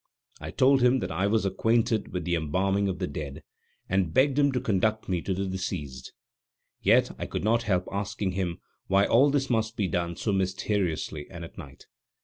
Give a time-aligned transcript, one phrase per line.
[0.39, 3.43] I told him that I was acquainted with the embalming of the dead,
[3.87, 6.13] and begged him to conduct me to the deceased.
[6.81, 11.27] Yet I could not help asking him why all this must be done so mysteriously
[11.29, 11.85] and at night?